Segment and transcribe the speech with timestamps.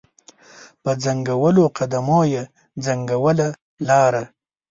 [0.83, 2.43] په ځنګولو قدمو یې
[2.85, 3.47] ځنګوله
[3.87, 4.23] لاره